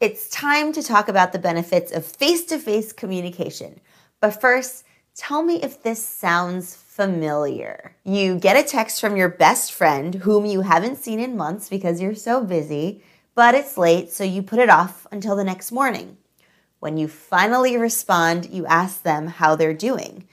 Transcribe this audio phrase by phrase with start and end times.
[0.00, 3.82] It's time to talk about the benefits of face to face communication.
[4.18, 4.82] But first,
[5.14, 7.94] tell me if this sounds familiar.
[8.02, 12.00] You get a text from your best friend whom you haven't seen in months because
[12.00, 16.16] you're so busy, but it's late, so you put it off until the next morning.
[16.78, 20.26] When you finally respond, you ask them how they're doing,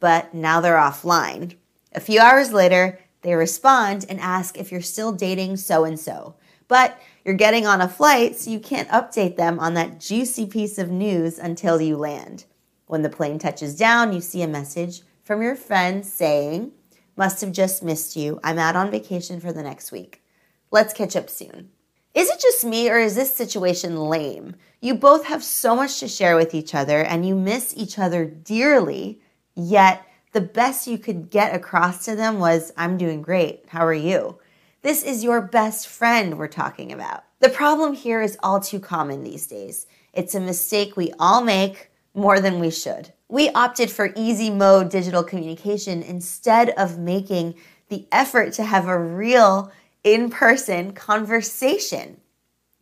[0.00, 1.56] but now they're offline.
[1.94, 6.34] A few hours later, they respond and ask if you're still dating so and so.
[6.68, 10.78] But you're getting on a flight, so you can't update them on that juicy piece
[10.78, 12.44] of news until you land.
[12.86, 16.72] When the plane touches down, you see a message from your friend saying,
[17.16, 18.38] Must have just missed you.
[18.44, 20.22] I'm out on vacation for the next week.
[20.70, 21.70] Let's catch up soon.
[22.12, 24.54] Is it just me or is this situation lame?
[24.80, 28.26] You both have so much to share with each other and you miss each other
[28.26, 29.20] dearly,
[29.54, 33.64] yet the best you could get across to them was, I'm doing great.
[33.68, 34.38] How are you?
[34.84, 37.24] This is your best friend we're talking about.
[37.40, 39.86] The problem here is all too common these days.
[40.12, 43.10] It's a mistake we all make more than we should.
[43.30, 47.54] We opted for easy mode digital communication instead of making
[47.88, 49.72] the effort to have a real
[50.02, 52.20] in person conversation.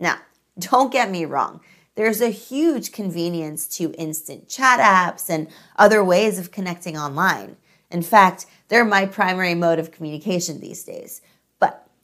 [0.00, 0.18] Now,
[0.58, 1.60] don't get me wrong.
[1.94, 5.46] There's a huge convenience to instant chat apps and
[5.76, 7.58] other ways of connecting online.
[7.92, 11.22] In fact, they're my primary mode of communication these days.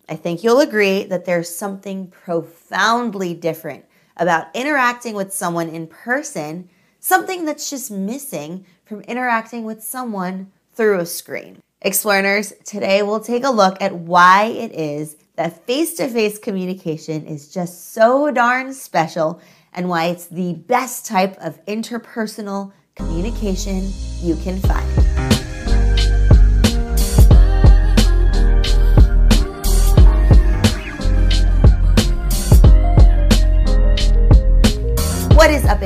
[0.08, 3.84] I think you'll agree that there's something profoundly different
[4.16, 11.00] about interacting with someone in person, something that's just missing from interacting with someone through
[11.00, 11.60] a screen.
[11.82, 17.24] Explorers, today we'll take a look at why it is that face to face communication
[17.26, 19.40] is just so darn special
[19.72, 25.47] and why it's the best type of interpersonal communication you can find.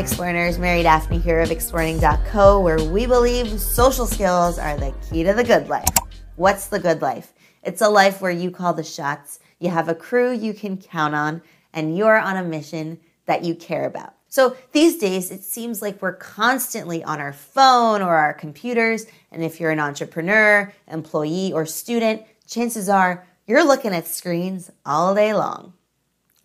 [0.02, 0.58] Explorers?
[0.58, 5.44] Mary Daphne here of Exploring.co, where we believe social skills are the key to the
[5.44, 5.94] good life.
[6.34, 7.32] What's the good life?
[7.62, 11.14] It's a life where you call the shots, you have a crew you can count
[11.14, 11.40] on,
[11.72, 14.14] and you're on a mission that you care about.
[14.26, 19.06] So these days, it seems like we're constantly on our phone or our computers.
[19.30, 25.14] And if you're an entrepreneur, employee, or student, chances are you're looking at screens all
[25.14, 25.74] day long.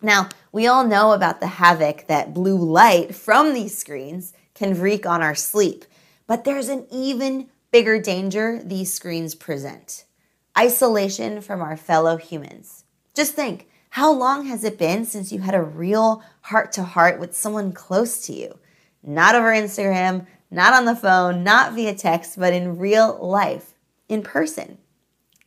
[0.00, 5.06] Now, we all know about the havoc that blue light from these screens can wreak
[5.06, 5.84] on our sleep,
[6.26, 10.04] but there's an even bigger danger these screens present
[10.56, 12.84] isolation from our fellow humans.
[13.14, 17.18] Just think how long has it been since you had a real heart to heart
[17.20, 18.58] with someone close to you?
[19.02, 23.74] Not over Instagram, not on the phone, not via text, but in real life,
[24.08, 24.78] in person.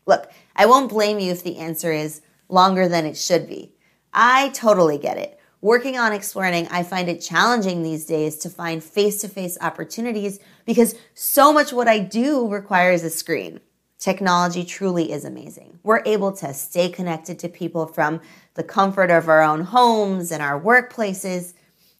[0.05, 3.73] Look, I won't blame you if the answer is longer than it should be.
[4.13, 5.39] I totally get it.
[5.61, 10.39] Working on exploring, I find it challenging these days to find face to face opportunities
[10.65, 13.59] because so much what I do requires a screen.
[13.99, 15.77] Technology truly is amazing.
[15.83, 18.21] We're able to stay connected to people from
[18.55, 21.53] the comfort of our own homes and our workplaces.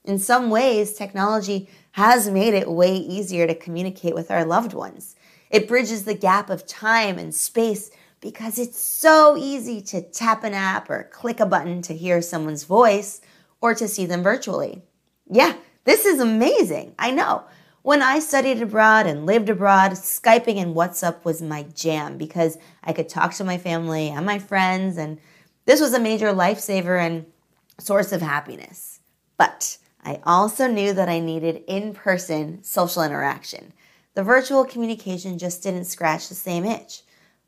[0.04, 5.16] In some ways, technology has made it way easier to communicate with our loved ones.
[5.52, 10.54] It bridges the gap of time and space because it's so easy to tap an
[10.54, 13.20] app or click a button to hear someone's voice
[13.60, 14.84] or to see them virtually.
[15.30, 16.96] Yeah, this is amazing.
[16.98, 17.44] I know.
[17.82, 22.94] When I studied abroad and lived abroad, Skyping and WhatsApp was my jam because I
[22.94, 25.18] could talk to my family and my friends, and
[25.66, 27.26] this was a major lifesaver and
[27.80, 29.00] source of happiness.
[29.36, 33.74] But I also knew that I needed in person social interaction.
[34.14, 37.02] The virtual communication just didn't scratch the same itch.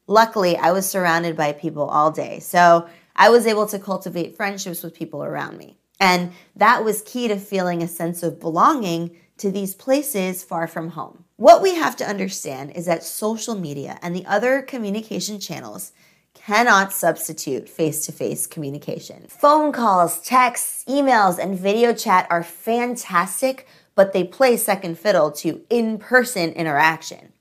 [0.07, 4.83] Luckily, I was surrounded by people all day, so I was able to cultivate friendships
[4.83, 5.77] with people around me.
[5.99, 10.89] And that was key to feeling a sense of belonging to these places far from
[10.89, 11.25] home.
[11.37, 15.91] What we have to understand is that social media and the other communication channels
[16.33, 19.25] cannot substitute face to face communication.
[19.29, 25.61] Phone calls, texts, emails, and video chat are fantastic, but they play second fiddle to
[25.69, 27.32] in person interaction.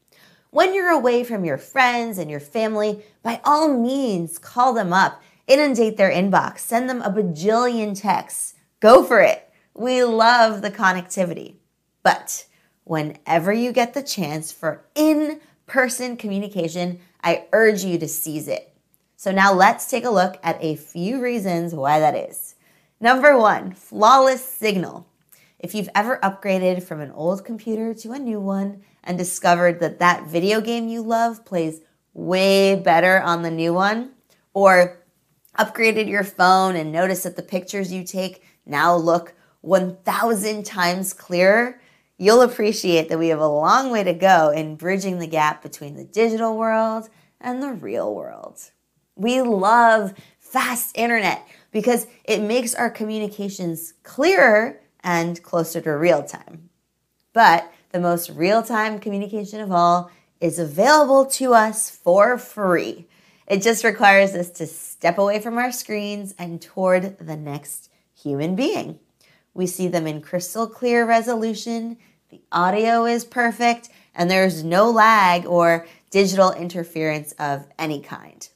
[0.53, 5.23] When you're away from your friends and your family, by all means, call them up,
[5.47, 8.53] inundate their inbox, send them a bajillion texts.
[8.79, 9.49] Go for it.
[9.73, 11.55] We love the connectivity.
[12.03, 12.45] But
[12.85, 18.77] whenever you get the chance for in person communication, I urge you to seize it.
[19.17, 22.57] So now let's take a look at a few reasons why that is.
[23.01, 25.09] Number one, flawless signal.
[25.63, 30.01] If you've ever upgraded from an old computer to a new one and discovered that
[30.01, 31.81] that video game you love plays
[32.15, 34.11] way better on the new one,
[34.55, 35.05] or
[35.57, 41.81] upgraded your phone and noticed that the pictures you take now look 1,000 times clearer,
[42.19, 45.95] you'll appreciate that we have a long way to go in bridging the gap between
[45.95, 47.09] the digital world
[47.41, 48.59] and the real world.
[49.15, 56.71] We love fast internet because it makes our communications clearer and closer to real time.
[57.33, 60.11] But the most real time communication of all
[60.41, 63.07] is available to us for free.
[63.47, 68.57] It just requires us to step away from our screens and toward the next human
[68.57, 68.99] being.
[69.55, 71.99] We see them in crystal clear resolution,
[72.31, 78.49] the audio is perfect, and there's no lag or digital interference of any kind.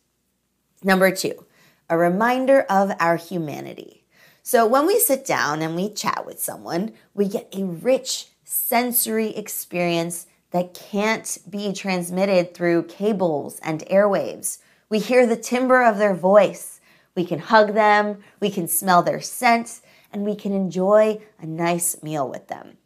[0.83, 1.45] Number two,
[1.91, 4.05] a reminder of our humanity.
[4.47, 9.35] So when we sit down and we chat with someone, we get a rich sensory
[9.37, 14.59] experience that can't be transmitted through cables and airwaves.
[14.89, 16.79] We hear the timbre of their voice.
[17.17, 19.81] We can hug them, we can smell their scent,
[20.13, 22.77] and we can enjoy a nice meal with them.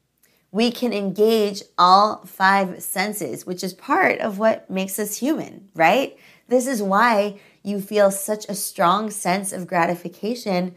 [0.50, 6.16] We can engage all five senses, which is part of what makes us human, right?
[6.48, 10.74] This is why you feel such a strong sense of gratification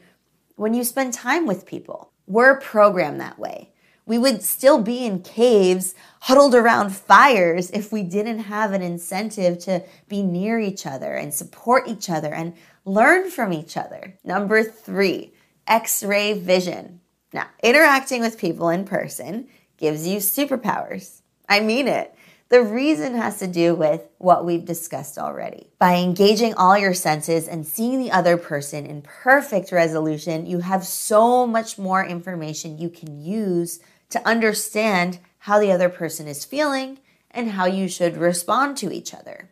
[0.56, 2.12] when you spend time with people.
[2.28, 3.72] We're programmed that way.
[4.06, 9.60] We would still be in caves, huddled around fires, if we didn't have an incentive
[9.60, 12.54] to be near each other and support each other and
[12.84, 14.18] learn from each other.
[14.24, 15.34] Number three,
[15.68, 17.00] x ray vision.
[17.32, 19.48] Now, interacting with people in person
[19.78, 21.22] gives you superpowers.
[21.48, 22.14] I mean it.
[22.54, 25.72] The reason has to do with what we've discussed already.
[25.80, 30.86] By engaging all your senses and seeing the other person in perfect resolution, you have
[30.86, 33.80] so much more information you can use
[34.12, 37.00] to understand how the other person is feeling
[37.32, 39.50] and how you should respond to each other.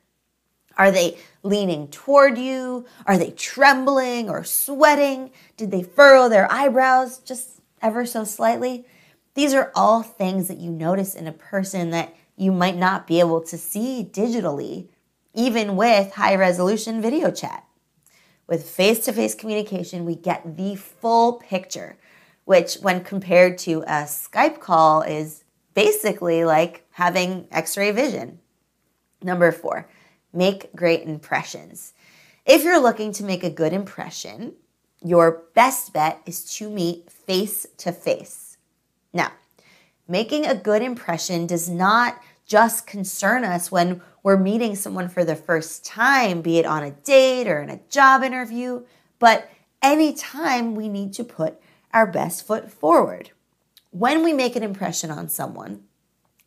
[0.78, 2.86] Are they leaning toward you?
[3.08, 5.32] Are they trembling or sweating?
[5.58, 8.86] Did they furrow their eyebrows just ever so slightly?
[9.34, 13.20] These are all things that you notice in a person that you might not be
[13.20, 14.88] able to see digitally,
[15.34, 17.66] even with high resolution video chat.
[18.48, 21.98] With face to face communication, we get the full picture
[22.46, 25.44] which, when compared to a Skype call, is
[25.74, 28.40] basically like having x ray vision.
[29.24, 29.88] Number four,
[30.34, 31.94] make great impressions.
[32.46, 34.56] If you're looking to make a good impression,
[35.04, 38.58] your best bet is to meet face to face.
[39.14, 39.32] Now,
[40.12, 45.38] making a good impression does not just concern us when we're meeting someone for the
[45.38, 48.84] first time, be it on a date or in a job interview,
[49.20, 49.50] but
[49.82, 51.58] anytime we need to put
[51.94, 53.32] our best foot forward.
[53.92, 55.84] When we make an impression on someone,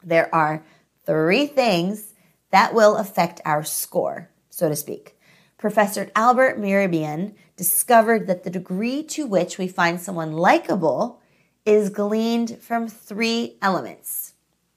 [0.02, 0.64] there are
[1.06, 2.12] three things
[2.50, 5.19] that will affect our score, so to speak.
[5.56, 11.22] Professor Albert Mehrabian discovered that the degree to which we find someone likable
[11.64, 14.34] is gleaned from three elements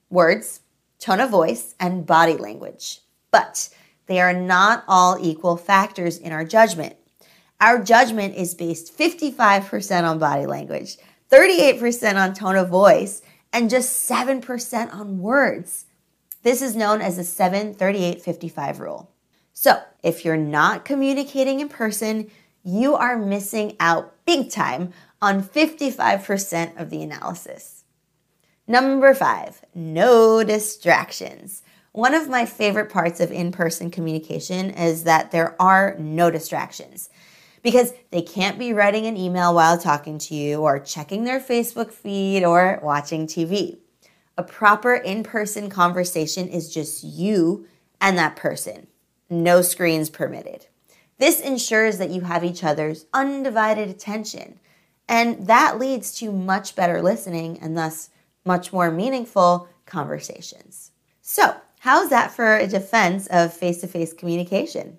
[0.10, 0.62] words,
[1.00, 3.02] tone of voice, and body language.
[3.30, 3.70] But
[4.06, 6.96] they are not all equal factors in our judgment.
[7.60, 10.98] Our judgment is based 55% on body language,
[11.30, 15.86] 38% on tone of voice, and just 7% on words.
[16.44, 19.12] This is known as the 7 38 55 rule.
[19.54, 22.30] So, if you're not communicating in person,
[22.64, 27.84] you are missing out big time on 55% of the analysis.
[28.68, 31.64] Number five, no distractions.
[31.94, 37.10] One of my favorite parts of in person communication is that there are no distractions
[37.64, 41.92] because they can't be writing an email while talking to you or checking their Facebook
[41.92, 43.80] feed or watching TV.
[44.38, 47.68] A proper in person conversation is just you
[48.00, 48.88] and that person.
[49.30, 50.68] No screens permitted.
[51.18, 54.60] This ensures that you have each other's undivided attention,
[55.08, 58.10] and that leads to much better listening and thus
[58.46, 60.92] much more meaningful conversations.
[61.22, 64.98] So, how's that for a defense of face to face communication?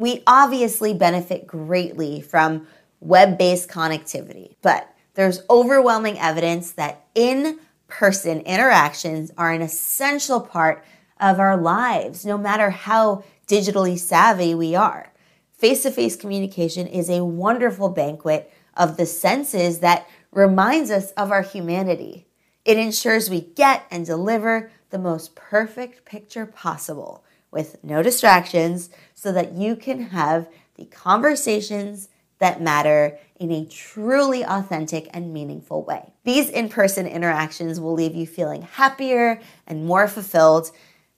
[0.00, 2.66] we obviously benefit greatly from
[3.00, 10.82] web based connectivity, but there's overwhelming evidence that in person interactions are an essential part
[11.20, 15.12] of our lives, no matter how digitally savvy we are.
[15.52, 21.30] Face to face communication is a wonderful banquet of the senses that reminds us of
[21.30, 22.26] our humanity.
[22.64, 29.32] It ensures we get and deliver the most perfect picture possible with no distractions so
[29.32, 32.08] that you can have the conversations
[32.38, 36.12] that matter in a truly authentic and meaningful way.
[36.24, 40.70] These in person interactions will leave you feeling happier and more fulfilled.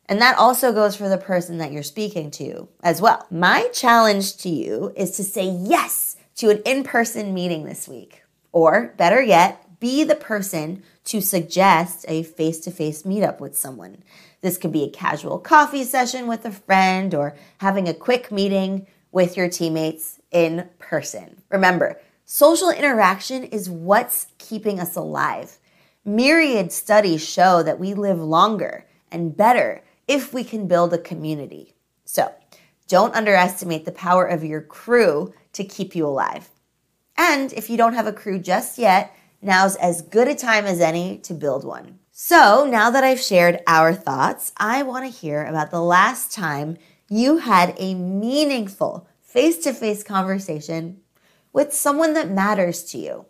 [0.06, 3.26] And that also goes for the person that you're speaking to as well.
[3.30, 8.22] My challenge to you is to say yes to an in person meeting this week.
[8.52, 14.02] Or better yet, be the person to suggest a face to face meetup with someone.
[14.40, 18.86] This could be a casual coffee session with a friend or having a quick meeting
[19.10, 21.42] with your teammates in person.
[21.50, 25.58] Remember, social interaction is what's keeping us alive.
[26.04, 31.74] Myriad studies show that we live longer and better if we can build a community.
[32.04, 32.32] So,
[32.88, 36.50] don't underestimate the power of your crew to keep you alive.
[37.16, 40.80] And if you don't have a crew just yet, now's as good a time as
[40.80, 41.98] any to build one.
[42.10, 46.76] So, now that I've shared our thoughts, I want to hear about the last time
[47.08, 51.00] you had a meaningful face to face conversation
[51.52, 53.26] with someone that matters to you.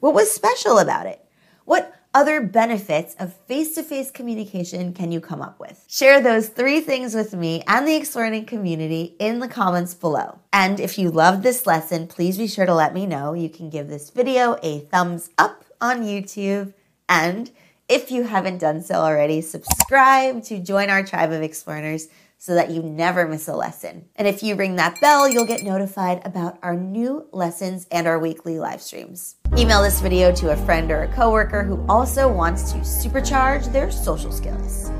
[0.00, 1.24] What was special about it?
[1.64, 5.84] What other benefits of face to face communication can you come up with?
[5.88, 10.38] Share those three things with me and the Exploring community in the comments below.
[10.52, 13.34] And if you loved this lesson, please be sure to let me know.
[13.34, 16.72] You can give this video a thumbs up on YouTube.
[17.08, 17.50] And
[17.88, 22.70] if you haven't done so already, subscribe to join our tribe of explorers so that
[22.70, 24.06] you never miss a lesson.
[24.16, 28.18] And if you ring that bell, you'll get notified about our new lessons and our
[28.18, 29.36] weekly live streams.
[29.56, 33.90] Email this video to a friend or a coworker who also wants to supercharge their
[33.90, 34.90] social skills.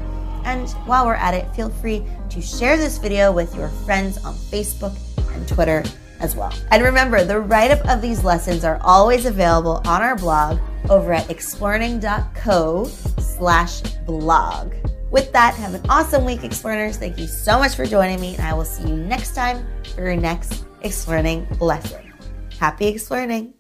[0.45, 4.35] And while we're at it, feel free to share this video with your friends on
[4.35, 4.97] Facebook
[5.35, 5.83] and Twitter
[6.21, 6.53] as well.
[6.71, 11.13] And remember, the write up of these lessons are always available on our blog over
[11.13, 12.85] at exploring.co
[13.19, 14.75] slash blog.
[15.15, 16.97] With that, have an awesome week, Explorers.
[16.97, 20.03] Thank you so much for joining me, and I will see you next time for
[20.03, 22.13] your next Exploring lesson.
[22.59, 23.55] Happy exploring!